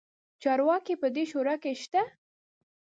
چارواکي 0.41 0.95
په 1.01 1.07
دې 1.15 1.23
شورا 1.31 1.55
کې 1.63 1.71
شته. 1.81 2.01